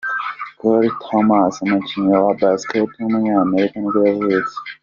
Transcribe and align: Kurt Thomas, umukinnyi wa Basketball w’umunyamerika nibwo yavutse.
Kurt 0.57 0.93
Thomas, 1.03 1.53
umukinnyi 1.65 2.13
wa 2.25 2.33
Basketball 2.41 2.95
w’umunyamerika 3.01 3.75
nibwo 3.77 3.99
yavutse. 4.09 4.55